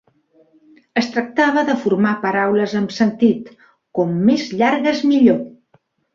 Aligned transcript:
Es 1.01 1.09
tractava 1.17 1.63
de 1.67 1.75
formar 1.83 2.13
paraules 2.23 2.73
amb 2.81 2.95
sentit, 2.97 3.53
com 4.01 4.19
més 4.31 4.49
llargues 4.63 5.05
millor. 5.13 5.41